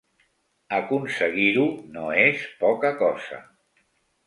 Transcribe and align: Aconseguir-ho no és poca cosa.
Aconseguir-ho 0.77 1.67
no 1.99 2.07
és 2.23 2.49
poca 2.65 2.95
cosa. 3.05 3.45